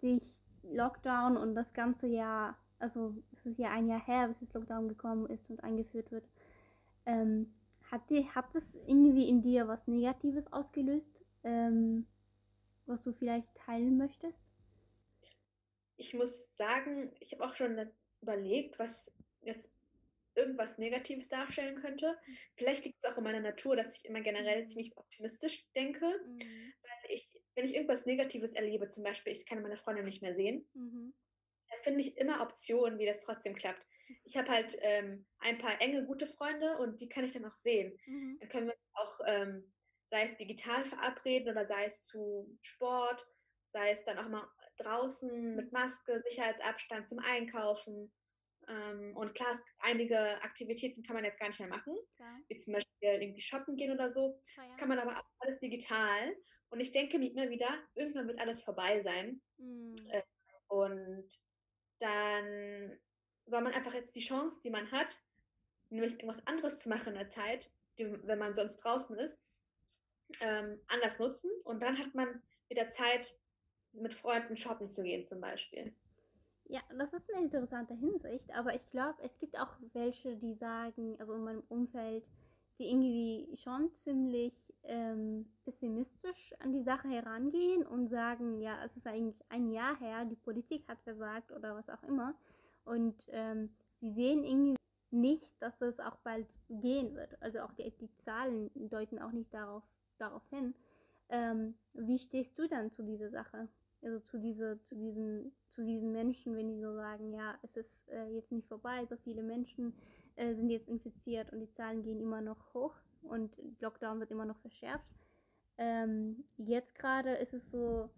[0.01, 0.21] dich
[0.63, 4.87] Lockdown und das ganze Jahr, also es ist ja ein Jahr her, bis das Lockdown
[4.87, 6.25] gekommen ist und eingeführt wird,
[7.07, 7.53] ähm,
[7.89, 12.05] hat, die, hat das irgendwie in dir was Negatives ausgelöst, ähm,
[12.85, 14.37] was du vielleicht teilen möchtest?
[15.95, 17.89] Ich muss sagen, ich habe auch schon
[18.21, 19.73] überlegt, was jetzt
[20.35, 22.15] irgendwas Negatives darstellen könnte.
[22.55, 24.67] Vielleicht liegt es auch in meiner Natur, dass ich immer generell mhm.
[24.67, 26.39] ziemlich optimistisch denke, mhm.
[26.39, 30.35] weil ich, wenn ich irgendwas Negatives erlebe, zum Beispiel, ich kann meine Freunde nicht mehr
[30.35, 31.13] sehen, mhm.
[31.69, 33.83] da finde ich immer Optionen, wie das trotzdem klappt.
[34.23, 37.55] Ich habe halt ähm, ein paar enge, gute Freunde und die kann ich dann auch
[37.55, 37.97] sehen.
[38.05, 38.37] Mhm.
[38.39, 39.73] Dann können wir auch, ähm,
[40.05, 43.27] sei es digital verabreden oder sei es zu Sport,
[43.65, 45.71] sei es dann auch mal draußen mit.
[45.71, 48.13] Maske, Sicherheitsabstand zum Einkaufen.
[48.67, 52.37] Ähm, und klar, einige Aktivitäten kann man jetzt gar nicht mehr machen, klar.
[52.47, 54.21] wie zum Beispiel irgendwie shoppen gehen oder so.
[54.21, 54.63] Oh, ja.
[54.63, 56.35] Das kann man aber auch alles digital.
[56.69, 59.41] Und ich denke mir immer wieder, irgendwann wird alles vorbei sein.
[59.57, 59.95] Mhm.
[60.09, 60.21] Äh,
[60.67, 61.27] und
[61.99, 62.99] dann
[63.47, 65.19] soll man einfach jetzt die Chance, die man hat,
[65.89, 69.41] nämlich irgendwas anderes zu machen in der Zeit, die, wenn man sonst draußen ist,
[70.41, 71.49] ähm, anders nutzen.
[71.63, 73.35] Und dann hat man wieder Zeit,
[73.93, 75.93] mit Freunden shoppen zu gehen zum Beispiel.
[76.65, 81.15] Ja, das ist eine interessante Hinsicht, aber ich glaube, es gibt auch welche, die sagen,
[81.19, 82.25] also in meinem Umfeld,
[82.77, 89.07] die irgendwie schon ziemlich ähm, pessimistisch an die Sache herangehen und sagen, ja, es ist
[89.07, 92.35] eigentlich ein Jahr her, die Politik hat versagt oder was auch immer.
[92.87, 94.75] Und ähm, sie sehen irgendwie
[95.11, 97.41] nicht, dass es auch bald gehen wird.
[97.41, 99.83] Also auch die, die Zahlen deuten auch nicht darauf,
[100.17, 100.73] darauf hin.
[101.29, 103.67] Ähm, wie stehst du dann zu dieser Sache?
[104.01, 108.09] Also zu, diese, zu, diesen, zu diesen Menschen, wenn die so sagen, ja, es ist
[108.09, 109.93] äh, jetzt nicht vorbei, so viele Menschen
[110.35, 114.45] äh, sind jetzt infiziert und die Zahlen gehen immer noch hoch und Lockdown wird immer
[114.45, 115.09] noch verschärft.
[115.77, 118.09] Ähm, jetzt gerade ist es so,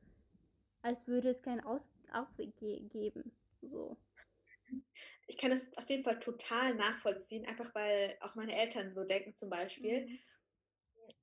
[0.81, 3.31] als würde es keinen Aus Ausweg ge geben.
[3.61, 3.97] So.
[5.27, 9.35] Ich kann es auf jeden Fall total nachvollziehen, einfach weil auch meine Eltern so denken
[9.35, 10.07] zum Beispiel.
[10.07, 10.19] Mhm.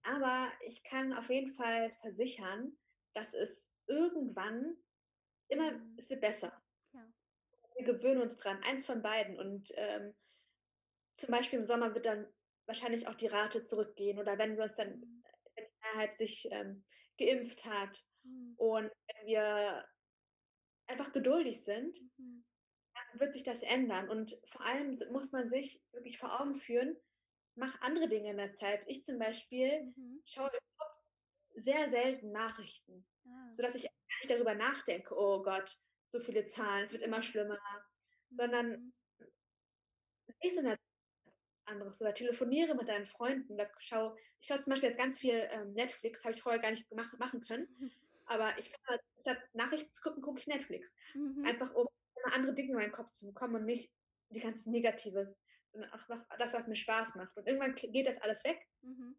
[0.03, 2.77] Aber ich kann auf jeden Fall versichern,
[3.15, 4.77] dass es irgendwann
[5.49, 5.95] immer, mhm.
[5.97, 6.53] es wird besser.
[6.93, 7.07] Ja.
[7.77, 9.39] Wir gewöhnen uns dran, eins von beiden.
[9.39, 10.15] Und ähm,
[11.15, 12.27] zum Beispiel im Sommer wird dann
[12.67, 15.25] wahrscheinlich auch die Rate zurückgehen oder wenn wir uns dann, mhm.
[15.55, 16.85] wenn die Mehrheit sich ähm,
[17.19, 18.55] geimpft hat mhm.
[18.57, 19.85] und wenn wir
[20.87, 22.45] einfach geduldig sind, mhm.
[23.21, 24.09] Wird sich das ändern.
[24.09, 26.97] Und vor allem muss man sich wirklich vor Augen führen,
[27.55, 28.83] mach andere Dinge in der Zeit.
[28.87, 30.23] Ich zum Beispiel mhm.
[30.25, 30.51] schaue
[31.55, 33.53] sehr selten Nachrichten, ah.
[33.53, 37.59] sodass ich nicht darüber nachdenke, oh Gott, so viele Zahlen, es wird immer schlimmer,
[38.31, 39.35] sondern mhm.
[40.43, 40.79] lese in der
[41.65, 43.57] anderes oder telefoniere mit deinen Freunden.
[43.57, 46.71] Da schau, ich schaue zum Beispiel jetzt ganz viel ähm, Netflix, habe ich vorher gar
[46.71, 47.67] nicht gemacht, machen können.
[48.27, 50.95] Aber ich finde, statt Nachrichten zu gucken, gucke ich Netflix.
[51.15, 51.45] Mhm.
[51.45, 51.87] Einfach um
[52.33, 53.93] andere Dinge in meinen Kopf zu bekommen und nicht
[54.31, 55.41] die ganze Negatives,
[55.73, 56.01] sondern auch
[56.39, 57.37] das, was mir Spaß macht.
[57.37, 58.67] Und irgendwann geht das alles weg.
[58.83, 59.17] Mhm.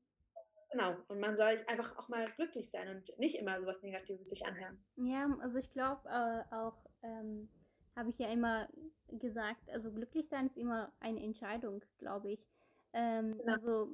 [0.71, 0.97] Genau.
[1.07, 4.83] Und man soll einfach auch mal glücklich sein und nicht immer sowas Negatives sich anhören.
[4.97, 7.49] Ja, also ich glaube äh, auch, ähm,
[7.95, 8.67] habe ich ja immer
[9.07, 12.45] gesagt, also glücklich sein ist immer eine Entscheidung, glaube ich.
[12.93, 13.53] Ähm, genau.
[13.53, 13.89] Also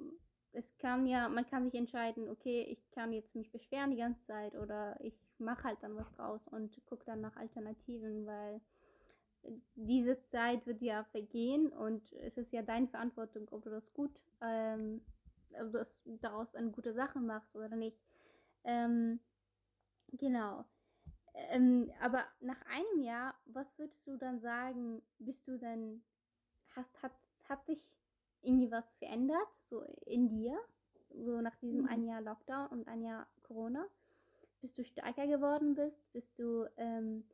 [0.51, 4.23] es kann ja, man kann sich entscheiden, okay, ich kann jetzt mich beschweren die ganze
[4.25, 8.61] Zeit oder ich mache halt dann was draus und gucke dann nach Alternativen, weil
[9.75, 14.11] diese Zeit wird ja vergehen und es ist ja deine Verantwortung, ob du das gut,
[14.41, 15.01] ähm,
[15.53, 17.99] ob du das daraus eine gute Sache machst oder nicht.
[18.63, 19.19] Ähm,
[20.13, 20.65] genau.
[21.33, 26.03] Ähm, aber nach einem Jahr, was würdest du dann sagen, bist du denn,
[26.75, 27.13] hast, hat,
[27.49, 27.81] hat sich
[28.41, 30.57] irgendwie was verändert, so in dir,
[31.09, 31.87] so nach diesem mhm.
[31.87, 33.85] ein Jahr Lockdown und ein Jahr Corona?
[34.61, 36.11] Bist du stärker geworden bist?
[36.13, 37.25] Bist du, ähm,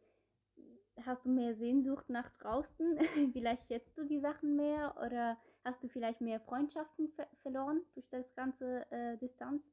[1.05, 2.97] hast du mehr Sehnsucht nach draußen?
[3.33, 8.07] vielleicht schätzt du die Sachen mehr oder hast du vielleicht mehr Freundschaften ver verloren durch
[8.09, 9.69] das ganze äh, Distanz?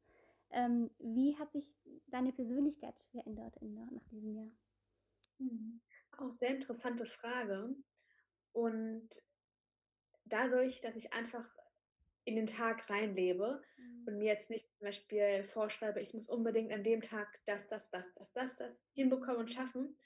[0.50, 1.66] Ähm, wie hat sich
[2.06, 4.50] deine Persönlichkeit verändert in, nach diesem Jahr?
[5.38, 5.80] Mhm.
[6.18, 7.74] Auch sehr interessante Frage.
[8.52, 9.08] Und
[10.24, 11.56] dadurch, dass ich einfach
[12.24, 14.04] in den Tag reinlebe mhm.
[14.06, 17.90] und mir jetzt nicht zum Beispiel vorschreibe, ich muss unbedingt an dem Tag das, das,
[17.90, 19.96] das, das, das, das hinbekommen und schaffen,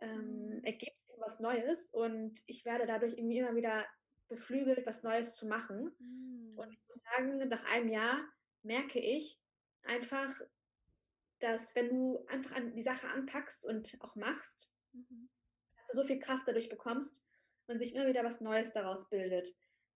[0.00, 0.64] ähm, mhm.
[0.64, 3.86] ergibt sich was Neues und ich werde dadurch irgendwie immer wieder
[4.28, 5.94] beflügelt, was Neues zu machen.
[5.98, 6.58] Mhm.
[6.58, 8.20] Und ich muss sagen, nach einem Jahr
[8.62, 9.38] merke ich,
[9.82, 10.30] einfach,
[11.40, 15.28] dass wenn du einfach an die Sache anpackst und auch machst, mhm.
[15.76, 17.22] dass du so viel Kraft dadurch bekommst
[17.66, 19.48] und sich immer wieder was Neues daraus bildet.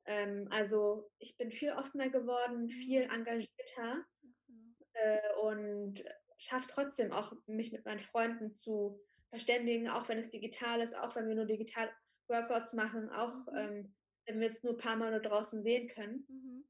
[0.04, 2.68] Ähm, also ich bin viel offener geworden, mhm.
[2.68, 4.06] viel engagierter
[4.46, 4.76] mhm.
[4.92, 6.04] äh, und
[6.38, 11.14] schaffe trotzdem auch, mich mit meinen Freunden zu verständigen, auch wenn es digital ist, auch
[11.16, 11.90] wenn wir nur digital
[12.28, 13.58] Workouts machen, auch mhm.
[13.58, 13.94] ähm,
[14.26, 16.26] wenn wir jetzt nur ein paar Mal nur draußen sehen können.
[16.28, 16.64] Mhm.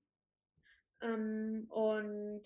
[1.03, 2.45] Ähm, und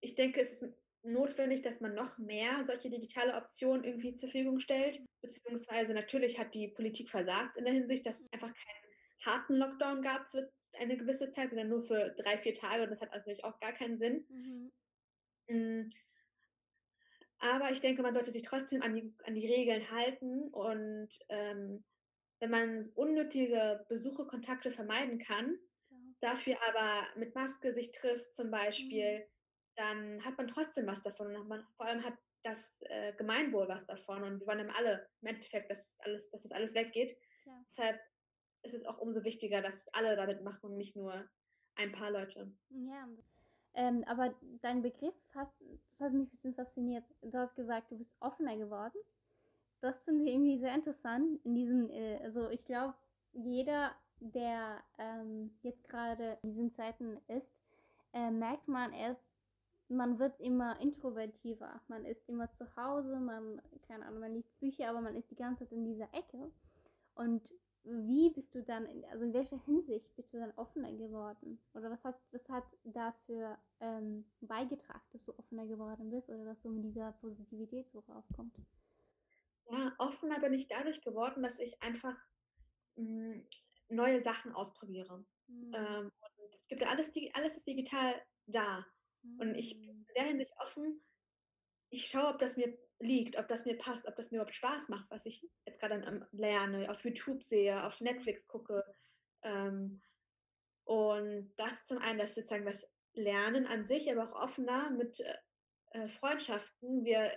[0.00, 4.60] ich denke, es ist notwendig, dass man noch mehr solche digitale Optionen irgendwie zur Verfügung
[4.60, 5.02] stellt.
[5.22, 10.02] Beziehungsweise natürlich hat die Politik versagt in der Hinsicht, dass es einfach keinen harten Lockdown
[10.02, 13.44] gab für eine gewisse Zeit, sondern nur für drei, vier Tage und das hat natürlich
[13.44, 14.24] auch gar keinen Sinn.
[15.48, 15.90] Mhm.
[17.40, 21.84] Aber ich denke, man sollte sich trotzdem an die, an die Regeln halten und ähm,
[22.40, 25.58] wenn man unnötige Besuche, Kontakte vermeiden kann,
[25.90, 25.96] ja.
[26.20, 29.38] dafür aber mit Maske sich trifft zum Beispiel, mhm
[29.78, 31.34] dann hat man trotzdem was davon.
[31.34, 34.24] Und man, vor allem hat das äh, Gemeinwohl was davon.
[34.24, 37.16] Und wir wollen dann alle im Endeffekt, dass, alles, dass das alles weggeht.
[37.46, 37.64] Ja.
[37.68, 38.00] Deshalb
[38.62, 41.28] ist es auch umso wichtiger, dass alle damit machen und nicht nur
[41.76, 42.52] ein paar Leute.
[42.70, 43.08] Ja,
[43.74, 45.54] ähm, aber dein Begriff, hast,
[45.90, 47.04] das hat mich ein bisschen fasziniert.
[47.22, 48.98] Du hast gesagt, du bist offener geworden.
[49.80, 51.40] Das finde ich irgendwie sehr interessant.
[51.44, 52.94] In diesen, äh, also ich glaube,
[53.32, 57.52] jeder, der ähm, jetzt gerade in diesen Zeiten ist,
[58.12, 59.28] äh, merkt man erst
[59.88, 61.80] man wird immer introvertiver.
[61.88, 65.36] Man ist immer zu Hause, man, keine Ahnung, man liest Bücher, aber man ist die
[65.36, 66.50] ganze Zeit in dieser Ecke.
[67.14, 67.52] Und
[67.90, 71.58] wie bist du dann, in, also in welcher Hinsicht bist du dann offener geworden?
[71.74, 76.60] Oder was hat, was hat dafür ähm, beigetragen, dass du offener geworden bist oder dass
[76.60, 78.54] du mit dieser Positivität so raufkommt?
[79.70, 82.16] Ja, offener bin ich dadurch geworden, dass ich einfach
[82.96, 83.46] mh, hm,
[83.90, 85.24] neue Sachen ausprobiere.
[85.46, 85.74] Mhm.
[85.74, 88.14] Ähm, und es gibt ja alles, alles ist digital
[88.46, 88.86] da.
[89.38, 90.06] Und ich bin Mhm.
[90.08, 91.02] in der Hinsicht offen.
[91.90, 94.88] Ich schaue, ob das mir liegt, ob das mir passt, ob das mir überhaupt Spaß
[94.88, 98.84] macht, was ich jetzt gerade am lerne, auf YouTube sehe, auf Netflix gucke.
[99.42, 100.02] Ähm,
[100.84, 105.34] und das zum einen, das sozusagen das Lernen an sich, aber auch offener mit äh,
[105.90, 107.04] äh, Freundschaften.
[107.04, 107.32] Wir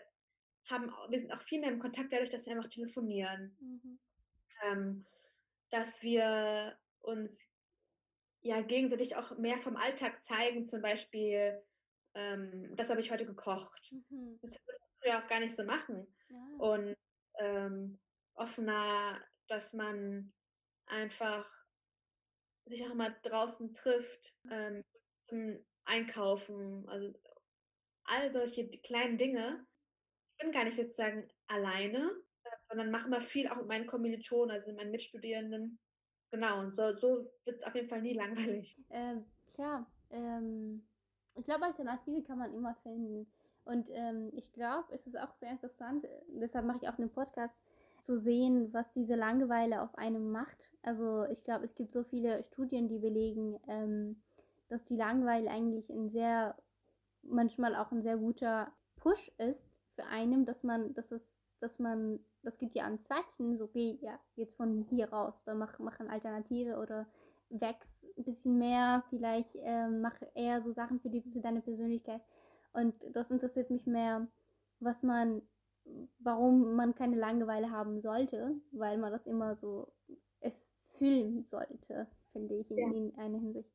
[0.70, 3.56] haben, wir sind auch viel mehr im Kontakt dadurch, dass wir einfach telefonieren.
[3.60, 4.00] Mhm.
[4.64, 5.06] Ähm,
[5.70, 7.48] dass wir uns
[8.42, 11.62] ja gegenseitig auch mehr vom Alltag zeigen, zum Beispiel,
[12.14, 13.94] ähm, das habe ich heute gekocht.
[14.10, 14.40] Mhm.
[14.42, 14.60] Das
[15.02, 16.08] früher auch gar nicht so machen.
[16.30, 16.38] Ja.
[16.58, 16.96] Und
[17.40, 18.00] ähm,
[18.36, 20.34] offener, dass man
[20.86, 21.48] einfach
[22.66, 24.84] sich auch mal draußen trifft, ähm,
[25.24, 27.14] zum Einkaufen, also
[28.04, 29.66] all solche kleinen Dinge.
[30.32, 32.12] Ich bin gar nicht sozusagen alleine,
[32.70, 35.80] sondern mache immer viel auch mit meinen Kommilitonen, also meinen Mitstudierenden.
[36.32, 38.78] Genau, und so, so wird es auf jeden Fall nie langweilig.
[38.90, 40.88] Ähm, klar, ähm,
[41.36, 43.32] ich glaube, Alternative kann man immer finden.
[43.64, 47.56] Und ähm, ich glaube, es ist auch sehr interessant, deshalb mache ich auch einen Podcast,
[48.04, 50.72] zu sehen, was diese Langeweile aus einem macht.
[50.82, 54.22] Also ich glaube, es gibt so viele Studien, die belegen, ähm,
[54.70, 56.56] dass die Langeweile eigentlich ein sehr,
[57.24, 62.20] manchmal auch ein sehr guter Push ist für einen, dass man, dass es, dass man,
[62.44, 66.10] das gibt ja Anzeichen, so okay, ja, jetzt von hier raus, dann mach, mach eine
[66.10, 67.06] Alternative oder
[67.50, 72.22] wächst ein bisschen mehr, vielleicht ähm, mach eher so Sachen für, die, für deine Persönlichkeit.
[72.74, 74.28] Und das interessiert mich mehr,
[74.80, 75.42] was man,
[76.20, 79.92] warum man keine Langeweile haben sollte, weil man das immer so
[80.40, 82.94] erfüllen sollte, finde ich in, Ja.
[82.94, 83.72] in einer Hinsicht.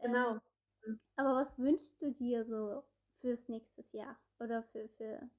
[0.00, 0.40] Genau.
[0.86, 2.82] Ähm, aber was wünschst du dir so
[3.20, 5.30] fürs nächste Jahr oder für, für,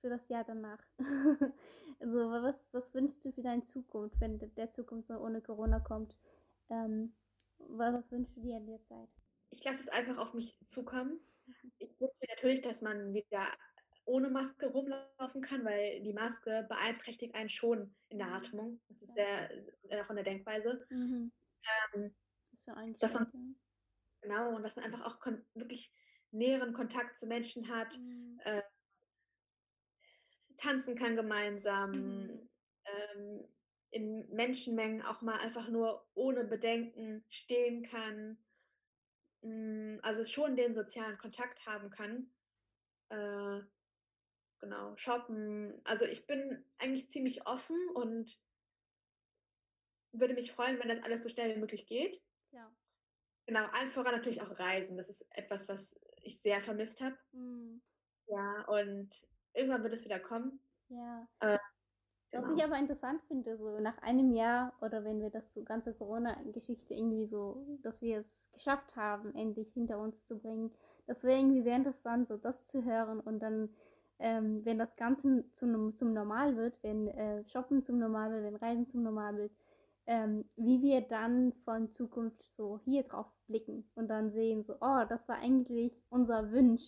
[0.00, 0.82] für das Jahr danach?
[2.00, 6.16] also was, was wünschst du für deine Zukunft, wenn der Zukunft so ohne Corona kommt?
[6.68, 7.14] Ähm,
[7.58, 9.10] was wünschst du dir in der Zeit?
[9.54, 11.20] Ich lasse es einfach auf mich zukommen.
[11.78, 13.46] Ich wünsche mir natürlich, dass man wieder
[14.04, 18.32] ohne Maske rumlaufen kann, weil die Maske beeinträchtigt einen schon in der Mhm.
[18.34, 18.80] Atmung.
[18.88, 19.48] Das ist Ja.
[19.88, 20.84] sehr, auch in der Denkweise.
[20.90, 21.30] Mhm.
[21.94, 22.14] Ähm,
[22.50, 23.56] Das eigentlich dass man,
[24.22, 25.92] genau, und dass man einfach auch wirklich
[26.32, 28.40] näheren Kontakt zu Menschen hat, Mhm.
[28.44, 28.62] äh,
[30.56, 32.48] tanzen kann gemeinsam, Mhm.
[32.86, 33.48] ähm,
[33.90, 38.43] in Menschenmengen auch mal einfach nur ohne Bedenken stehen kann.
[39.44, 42.30] Mm, Also schon den sozialen Kontakt haben kann.
[43.10, 43.60] Äh,
[44.60, 45.80] genau, shoppen.
[45.84, 48.38] Also ich bin eigentlich ziemlich offen und
[50.12, 52.22] würde mich freuen, wenn das alles so schnell wie möglich geht.
[52.52, 52.70] Ja.
[53.46, 54.96] Genau, allen voran natürlich auch Reisen.
[54.96, 57.16] Das ist etwas, was ich sehr vermisst habe.
[57.32, 57.82] Mhm.
[58.26, 59.10] Ja, und
[59.52, 60.60] irgendwann wird es wieder kommen.
[60.88, 61.28] Ja.
[61.40, 61.58] Äh,
[62.34, 62.58] Was genau.
[62.58, 67.26] ich aber interessant finde, so nach einem Jahr oder wenn wir das ganze Corona-Geschichte irgendwie
[67.26, 70.72] so, dass wir es geschafft haben, endlich hinter uns zu bringen,
[71.06, 73.68] das wäre irgendwie sehr interessant, so das zu hören und dann,
[74.18, 78.56] ähm, wenn das Ganze zum, zum Normal wird, wenn äh, Shoppen zum Normal wird, wenn
[78.56, 79.52] Reisen zum Normal wird,
[80.06, 85.04] ähm, wie wir dann von Zukunft so hier drauf blicken und dann sehen, so, oh,
[85.08, 86.82] das war eigentlich unser Wunsch.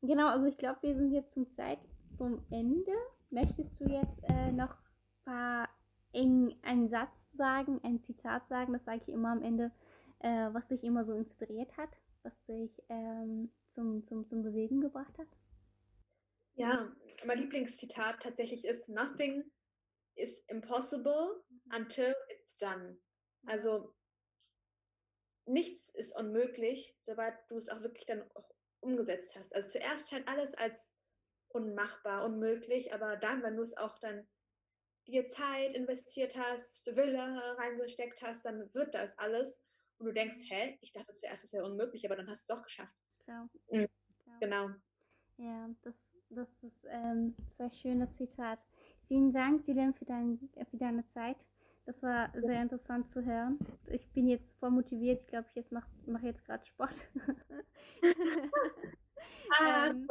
[0.00, 1.80] Genau, also ich glaube, wir sind jetzt zum Zeit
[2.16, 2.92] zum Ende.
[3.30, 4.81] Möchtest du jetzt äh, noch
[5.24, 5.68] paar
[6.12, 9.72] eng einen Satz sagen, ein Zitat sagen, das sage ich immer am Ende,
[10.20, 11.90] äh, was dich immer so inspiriert hat,
[12.22, 15.28] was dich ähm, zum, zum, zum Bewegen gebracht hat?
[16.54, 19.44] Ja, mein Lieblingszitat tatsächlich ist Nothing
[20.14, 21.42] is impossible
[21.74, 22.98] until it's done.
[23.46, 23.94] Also
[25.46, 29.54] nichts ist unmöglich, sobald du es auch wirklich dann auch umgesetzt hast.
[29.54, 30.96] Also zuerst scheint alles als
[31.48, 34.26] unmachbar, unmöglich, aber dann, wenn du es auch dann
[35.06, 39.62] dir Zeit investiert hast, Wille reingesteckt hast, dann wird das alles.
[39.98, 42.58] Und du denkst, hä, ich dachte zuerst, es wäre unmöglich, aber dann hast du es
[42.58, 42.94] doch geschafft.
[43.24, 43.48] Klar.
[43.70, 43.88] Mhm.
[44.40, 44.70] Genau.
[45.36, 45.94] Ja, das,
[46.30, 48.58] das ist ähm, so ein schönes Zitat.
[49.08, 51.36] Vielen Dank, Dylan, für, dein, für deine Zeit.
[51.84, 53.58] Das war sehr interessant zu hören.
[53.88, 55.20] Ich bin jetzt voll motiviert.
[55.22, 56.94] Ich glaube, ich jetzt mache mach jetzt gerade Sport.
[59.58, 60.08] Ah, Ähm,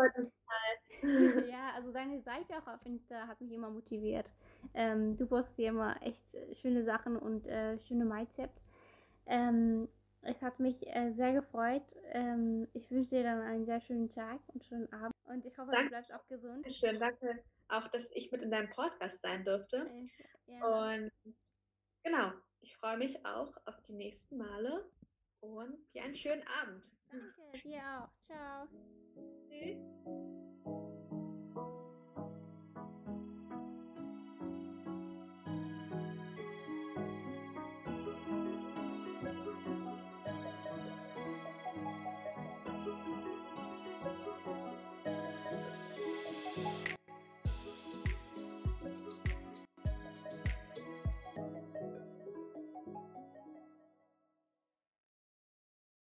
[1.49, 4.29] ja, also deine Seite auch auf Insta hat mich immer motiviert.
[4.73, 8.51] Ähm, du postest hier immer echt äh, schöne Sachen und äh, schöne Mindset.
[9.25, 9.87] Ähm,
[10.21, 11.95] es hat mich äh, sehr gefreut.
[12.11, 15.15] Ähm, ich wünsche dir dann einen sehr schönen Tag und schönen Abend.
[15.23, 15.89] Und ich hoffe, du Danke.
[15.89, 16.71] bleibst auch gesund.
[16.71, 19.89] Schön, danke auch, dass ich mit in deinem Podcast sein durfte.
[20.47, 20.93] Äh, ja.
[20.93, 21.11] Und
[22.03, 24.89] genau, ich freue mich auch auf die nächsten Male
[25.39, 26.85] und dir einen schönen Abend.
[27.09, 28.09] Danke, dir auch.
[28.25, 28.67] Ciao.
[29.49, 30.50] Tschüss.